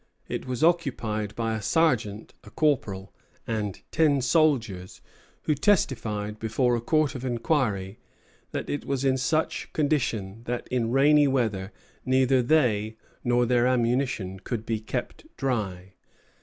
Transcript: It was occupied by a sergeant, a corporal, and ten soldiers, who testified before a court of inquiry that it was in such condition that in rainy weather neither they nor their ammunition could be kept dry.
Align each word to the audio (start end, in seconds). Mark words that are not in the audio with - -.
It 0.27 0.47
was 0.47 0.63
occupied 0.63 1.35
by 1.35 1.53
a 1.53 1.61
sergeant, 1.61 2.33
a 2.43 2.49
corporal, 2.49 3.13
and 3.45 3.79
ten 3.91 4.19
soldiers, 4.21 4.99
who 5.43 5.53
testified 5.53 6.39
before 6.39 6.75
a 6.75 6.81
court 6.81 7.13
of 7.13 7.23
inquiry 7.23 7.99
that 8.49 8.67
it 8.67 8.83
was 8.83 9.05
in 9.05 9.15
such 9.15 9.71
condition 9.73 10.41
that 10.45 10.67
in 10.69 10.89
rainy 10.89 11.27
weather 11.27 11.71
neither 12.03 12.41
they 12.41 12.97
nor 13.23 13.45
their 13.45 13.67
ammunition 13.67 14.39
could 14.39 14.65
be 14.65 14.79
kept 14.79 15.27
dry. 15.37 15.93